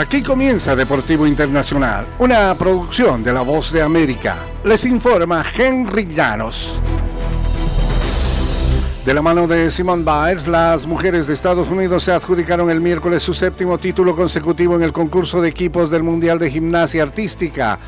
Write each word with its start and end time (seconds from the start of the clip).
Aquí 0.00 0.22
comienza 0.22 0.74
Deportivo 0.74 1.26
Internacional, 1.26 2.06
una 2.20 2.56
producción 2.56 3.22
de 3.22 3.34
La 3.34 3.42
Voz 3.42 3.70
de 3.70 3.82
América. 3.82 4.34
Les 4.64 4.86
informa 4.86 5.44
Henry 5.54 6.06
Llanos. 6.06 6.74
De 9.04 9.12
la 9.12 9.20
mano 9.20 9.46
de 9.46 9.70
Simone 9.70 10.02
Biles, 10.02 10.48
las 10.48 10.86
mujeres 10.86 11.26
de 11.26 11.34
Estados 11.34 11.68
Unidos 11.68 12.04
se 12.04 12.12
adjudicaron 12.12 12.70
el 12.70 12.80
miércoles 12.80 13.22
su 13.22 13.34
séptimo 13.34 13.76
título 13.76 14.16
consecutivo 14.16 14.74
en 14.74 14.84
el 14.84 14.94
concurso 14.94 15.42
de 15.42 15.50
equipos 15.50 15.90
del 15.90 16.02
Mundial 16.02 16.38
de 16.38 16.50
Gimnasia 16.50 17.02
Artística. 17.02 17.78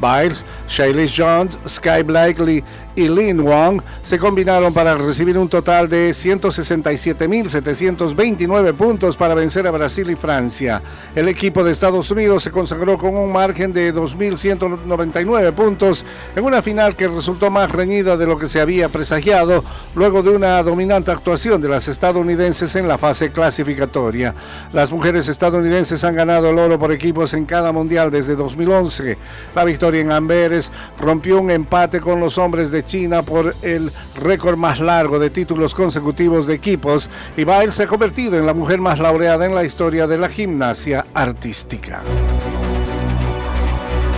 Biles, 0.00 0.44
Shailesh 0.68 1.14
Jones, 1.16 1.58
Sky 1.66 2.02
Blakely 2.02 2.62
y 2.94 3.08
Lin 3.08 3.42
Wong 3.42 3.80
se 4.02 4.18
combinaron 4.18 4.74
para 4.74 4.94
recibir 4.94 5.38
un 5.38 5.48
total 5.48 5.88
de 5.88 6.10
167.729 6.10 8.74
puntos 8.74 9.16
para 9.16 9.34
vencer 9.34 9.66
a 9.66 9.70
Brasil 9.70 10.10
y 10.10 10.16
Francia. 10.16 10.82
El 11.14 11.28
equipo 11.28 11.64
de 11.64 11.72
Estados 11.72 12.10
Unidos 12.10 12.42
se 12.42 12.50
consagró 12.50 12.98
con 12.98 13.16
un 13.16 13.32
margen 13.32 13.72
de 13.72 13.94
2.199 13.94 15.52
puntos 15.52 16.04
en 16.36 16.44
una 16.44 16.60
final 16.62 16.94
que 16.96 17.08
resultó 17.08 17.50
más 17.50 17.72
reñida 17.72 18.16
de 18.16 18.26
lo 18.26 18.38
que 18.38 18.48
se 18.48 18.60
había 18.60 18.90
presagiado 18.90 19.64
luego 19.94 20.22
de 20.22 20.30
una 20.30 20.62
dominante 20.62 21.10
actuación 21.10 21.62
de 21.62 21.68
las 21.68 21.88
estadounidenses 21.88 22.76
en 22.76 22.86
la 22.88 22.98
fase 22.98 23.32
clasificatoria. 23.32 24.34
Las 24.72 24.92
mujeres 24.92 25.28
estadounidenses 25.28 26.04
han 26.04 26.14
ganado 26.14 26.50
el 26.50 26.58
oro 26.58 26.78
por 26.78 26.92
equipos 26.92 27.32
en 27.34 27.46
cada 27.46 27.72
mundial 27.72 28.10
desde 28.10 28.36
2011. 28.36 29.16
La 29.54 29.64
victoria 29.64 29.81
en 29.82 30.12
Amberes 30.12 30.70
rompió 30.98 31.40
un 31.40 31.50
empate 31.50 32.00
con 32.00 32.20
los 32.20 32.38
hombres 32.38 32.70
de 32.70 32.84
China 32.84 33.22
por 33.22 33.54
el 33.62 33.90
récord 34.14 34.56
más 34.56 34.78
largo 34.78 35.18
de 35.18 35.30
títulos 35.30 35.74
consecutivos 35.74 36.46
de 36.46 36.54
equipos 36.54 37.10
y 37.36 37.44
Bail 37.44 37.72
se 37.72 37.82
ha 37.82 37.86
convertido 37.86 38.38
en 38.38 38.46
la 38.46 38.54
mujer 38.54 38.80
más 38.80 39.00
laureada 39.00 39.44
en 39.44 39.54
la 39.54 39.64
historia 39.64 40.06
de 40.06 40.18
la 40.18 40.28
gimnasia 40.28 41.04
artística. 41.14 42.02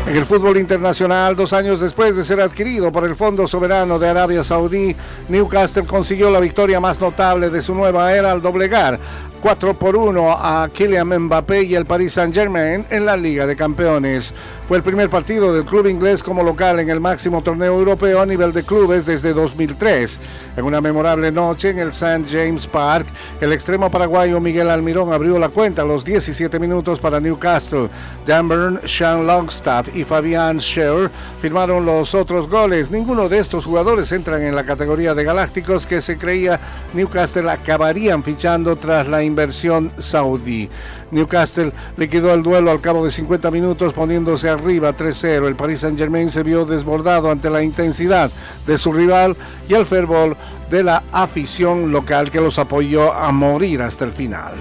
En 0.07 0.17
el 0.17 0.27
fútbol 0.27 0.59
internacional, 0.59 1.35
dos 1.35 1.55
años 1.55 1.81
después 1.81 2.15
de 2.15 2.27
ser 2.27 2.39
adquirido 2.39 2.93
por 2.93 3.05
el 3.05 3.17
Fondo 3.17 3.47
Soberano 3.47 3.99
de 3.99 4.11
Arabia 4.11 4.45
Saudí, 4.45 4.95
Newcastle 5.31 5.87
consiguió 5.87 6.31
la 6.31 6.41
victoria 6.41 6.79
más 6.79 7.01
notable 7.01 7.49
de 7.49 7.63
su 7.63 7.75
nueva 7.75 8.13
era 8.13 8.31
al 8.31 8.43
doblegar 8.43 9.01
4 9.45 9.79
por 9.79 9.95
1 9.95 10.31
a 10.31 10.71
Kylian 10.73 11.07
Mbappé 11.07 11.65
y 11.65 11.75
el 11.75 11.85
Paris 11.85 12.15
Saint-Germain 12.15 12.87
en 12.89 13.05
la 13.05 13.15
Liga 13.15 13.47
de 13.47 13.55
Campeones. 13.55 14.33
Fue 14.67 14.79
el 14.79 14.83
primer 14.83 15.11
partido 15.11 15.53
del 15.53 15.67
club 15.67 15.87
inglés 15.87 16.23
como 16.23 16.43
local 16.43 16.81
en 16.81 16.89
el 16.89 16.99
máximo 16.99 17.43
torneo 17.43 17.77
europeo 17.77 18.23
a 18.23 18.27
nivel 18.27 18.55
de 18.55 18.63
clubes 18.63 19.05
desde 19.05 19.35
2003. 19.35 20.19
En 20.57 20.65
una 20.65 20.81
memorable 20.81 21.31
noche 21.31 21.69
en 21.69 21.79
el 21.79 21.91
St. 21.91 22.25
James 22.27 22.67
Park, 22.67 23.07
el 23.43 23.53
extremo 23.53 23.91
paraguayo 23.91 24.41
Miguel 24.41 24.71
Almirón 24.71 25.13
abrió 25.13 25.39
la 25.39 25.51
cuenta 25.51 25.83
a 25.83 25.85
los 25.85 26.07
17 26.07 26.59
minutos 26.59 26.99
para 26.99 27.21
Newcastle. 27.21 27.91
Dan 28.25 28.49
Burn, 28.49 28.81
Sean 28.87 29.27
Longstaff 29.27 29.95
y 29.95 30.05
Fabian 30.05 30.59
Scher 30.59 31.11
firmaron 31.43 31.85
los 31.85 32.15
otros 32.15 32.49
goles. 32.49 32.91
Ninguno 32.91 33.29
de 33.29 33.41
estos 33.41 33.67
jugadores 33.67 34.11
entran 34.11 34.41
en 34.41 34.57
la 34.57 34.65
categoría 34.65 35.13
de 35.15 35.25
galácticos 35.25 35.87
que 35.87 36.01
se 36.01 36.17
creía 36.17 36.59
Newcastle 36.95 37.51
acabarían 37.51 38.23
fichando 38.25 38.77
tras 38.77 39.07
la 39.07 39.23
inversión 39.35 39.91
saudí. 39.99 40.71
Newcastle 41.11 41.73
liquidó 41.97 42.33
el 42.33 42.45
duelo 42.45 42.71
al 42.71 42.81
cabo 42.81 43.05
de 43.05 43.11
50 43.11 43.51
minutos 43.51 43.93
poniéndose 43.93 44.49
arriba 44.49 44.97
3-0. 44.97 45.49
El 45.49 45.57
Paris 45.57 45.81
Saint-Germain 45.81 46.31
se 46.31 46.45
vio 46.45 46.65
desbordado 46.65 47.33
ante 47.33 47.51
la 47.51 47.63
intensidad 47.63 48.31
de 48.65 48.79
su 48.79 48.93
rival 48.93 49.37
y 49.69 49.75
el 49.75 49.87
fervor 49.87 50.37
de 50.71 50.85
la 50.85 51.03
afición 51.11 51.91
local 51.91 52.31
que 52.31 52.41
los 52.41 52.61
apoyó 52.61 53.13
a 53.13 53.33
morir 53.33 53.83
hasta 53.83 54.05
el 54.05 54.13
final 54.13 54.55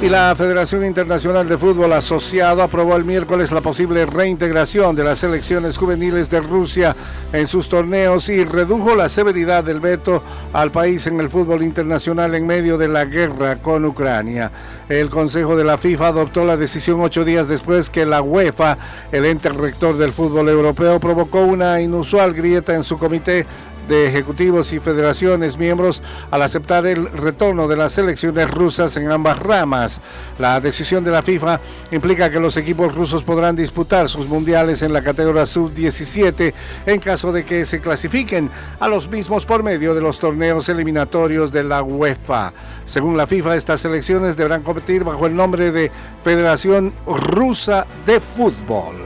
y 0.00 0.08
la 0.08 0.34
Federación 0.36 0.84
Internacional 0.84 1.48
de 1.48 1.56
Fútbol 1.56 1.92
Asociado 1.92 2.62
aprobó 2.62 2.96
el 2.96 3.04
miércoles 3.04 3.52
la 3.52 3.60
posible 3.60 4.04
reintegración 4.04 4.94
de 4.94 5.04
las 5.04 5.18
selecciones 5.18 5.78
juveniles 5.78 6.28
de 6.28 6.40
Rusia 6.40 6.94
en 7.32 7.46
sus 7.46 7.68
torneos 7.68 8.28
y 8.28 8.44
redujo 8.44 8.94
la 8.94 9.08
severidad 9.08 9.64
del 9.64 9.80
veto 9.80 10.22
al 10.52 10.70
país 10.70 11.06
en 11.06 11.20
el 11.20 11.30
fútbol 11.30 11.62
internacional 11.62 12.34
en 12.34 12.46
medio 12.46 12.76
de 12.78 12.88
la 12.88 13.06
guerra 13.06 13.62
con 13.62 13.84
Ucrania. 13.84 14.52
El 14.88 15.08
Consejo 15.08 15.56
de 15.56 15.64
la 15.64 15.78
FIFA 15.78 16.08
adoptó 16.08 16.44
la 16.44 16.56
decisión 16.56 17.00
ocho 17.00 17.24
días 17.24 17.48
después 17.48 17.88
que 17.88 18.04
la 18.04 18.20
UEFA, 18.20 18.76
el 19.12 19.24
ente 19.24 19.48
rector 19.48 19.96
del 19.96 20.12
fútbol 20.12 20.48
europeo, 20.48 21.00
provocó 21.00 21.42
una 21.42 21.80
inusual 21.80 22.34
grieta 22.34 22.74
en 22.74 22.84
su 22.84 22.98
comité 22.98 23.46
de 23.88 24.06
ejecutivos 24.08 24.72
y 24.72 24.80
federaciones 24.80 25.56
miembros 25.56 26.02
al 26.30 26.42
aceptar 26.42 26.86
el 26.86 27.10
retorno 27.10 27.68
de 27.68 27.76
las 27.76 27.92
selecciones 27.92 28.50
rusas 28.50 28.96
en 28.96 29.10
ambas 29.10 29.38
ramas. 29.38 30.00
La 30.38 30.60
decisión 30.60 31.04
de 31.04 31.10
la 31.10 31.22
FIFA 31.22 31.60
implica 31.90 32.30
que 32.30 32.40
los 32.40 32.56
equipos 32.56 32.94
rusos 32.94 33.22
podrán 33.22 33.56
disputar 33.56 34.08
sus 34.08 34.28
mundiales 34.28 34.82
en 34.82 34.92
la 34.92 35.02
categoría 35.02 35.46
sub-17 35.46 36.54
en 36.86 37.00
caso 37.00 37.32
de 37.32 37.44
que 37.44 37.66
se 37.66 37.80
clasifiquen 37.80 38.50
a 38.80 38.88
los 38.88 39.08
mismos 39.08 39.46
por 39.46 39.62
medio 39.62 39.94
de 39.94 40.00
los 40.00 40.18
torneos 40.18 40.68
eliminatorios 40.68 41.52
de 41.52 41.64
la 41.64 41.82
UEFA. 41.82 42.52
Según 42.84 43.16
la 43.16 43.26
FIFA, 43.26 43.56
estas 43.56 43.80
selecciones 43.80 44.36
deberán 44.36 44.62
competir 44.62 45.04
bajo 45.04 45.26
el 45.26 45.34
nombre 45.34 45.72
de 45.72 45.90
Federación 46.22 46.92
Rusa 47.06 47.86
de 48.06 48.20
Fútbol. 48.20 48.96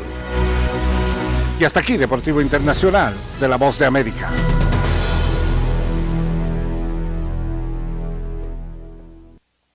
Y 1.58 1.64
hasta 1.64 1.80
aquí 1.80 1.96
Deportivo 1.96 2.40
Internacional 2.40 3.14
de 3.40 3.48
la 3.48 3.56
Voz 3.56 3.78
de 3.78 3.86
América. 3.86 4.30